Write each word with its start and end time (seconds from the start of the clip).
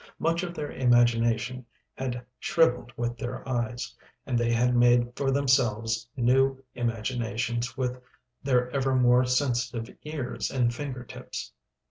Much 0.17 0.41
of 0.41 0.55
their 0.55 0.71
imagination 0.71 1.63
had 1.93 2.25
shrivelled 2.39 2.91
with 2.97 3.19
their 3.19 3.47
eyes, 3.47 3.93
and 4.25 4.35
they 4.35 4.51
had 4.51 4.75
made 4.75 5.15
for 5.15 5.29
themselves 5.29 6.07
new 6.17 6.57
imaginations 6.73 7.77
with 7.77 8.01
their 8.41 8.71
ever 8.71 8.95
more 8.95 9.25
sensitive 9.25 9.95
ears 10.01 10.49
and 10.49 10.73
finger 10.73 11.03
tips. 11.03 11.53